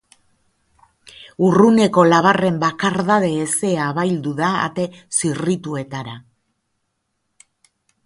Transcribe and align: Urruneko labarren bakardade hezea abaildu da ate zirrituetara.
Urruneko 1.49 2.05
labarren 2.13 2.57
bakardade 2.65 3.31
hezea 3.43 3.93
abaildu 3.93 4.35
da 4.43 4.51
ate 4.65 4.89
zirrituetara. 5.21 6.21